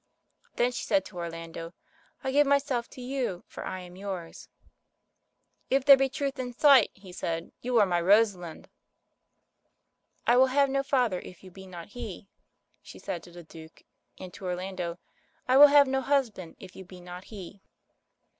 Then 0.55 0.71
she 0.71 0.83
said 0.83 1.05
to 1.05 1.17
Orlando, 1.17 1.75
"I 2.23 2.31
give 2.31 2.47
myself 2.47 2.89
to 2.89 3.01
you, 3.01 3.43
for 3.47 3.67
I 3.67 3.81
am 3.81 3.95
yours.* 3.95 4.49
"If 5.69 5.85
there 5.85 5.95
be 5.95 6.09
truth 6.09 6.39
in 6.39 6.53
sight," 6.53 6.89
he 6.95 7.11
said, 7.11 7.51
"you 7.61 7.79
are 7.79 7.85
my 7.85 8.01
Rosalind." 8.01 8.67
"I 10.25 10.37
will 10.37 10.47
have 10.47 10.71
no 10.71 10.81
father 10.81 11.19
if 11.19 11.43
you 11.43 11.51
be 11.51 11.67
not 11.67 11.89
he," 11.89 12.27
she 12.81 12.97
said 12.97 13.21
to 13.21 13.31
the 13.31 13.43
Duke 13.43 13.83
and 14.19 14.33
to 14.33 14.45
Orlando, 14.45 14.97
"I 15.47 15.57
will 15.57 15.67
have 15.67 15.87
no 15.87 16.01
husband 16.01 16.55
if 16.59 16.75
you 16.75 16.83
be 16.83 16.99
not 16.99 17.25
he." 17.25 17.61